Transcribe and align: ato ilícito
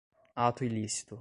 ato 0.35 0.63
ilícito 0.65 1.15